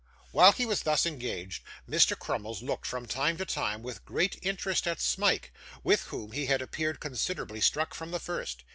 [0.31, 2.17] While he was thus engaged, Mr.
[2.17, 6.59] Crummles looked, from time to time, with great interest at Smike, with whom he had
[6.59, 8.63] appeared considerably struck from the first.